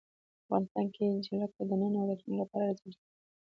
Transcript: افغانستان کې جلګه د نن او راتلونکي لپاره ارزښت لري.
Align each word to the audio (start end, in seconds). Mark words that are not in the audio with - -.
افغانستان 0.43 0.85
کې 0.95 1.05
جلګه 1.25 1.61
د 1.69 1.71
نن 1.81 1.93
او 1.99 2.05
راتلونکي 2.09 2.39
لپاره 2.41 2.63
ارزښت 2.71 2.99
لري. 3.01 3.17